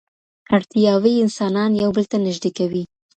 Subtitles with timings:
[0.55, 2.83] اړتیاوې انسانان یو بل ته نږدې کوي.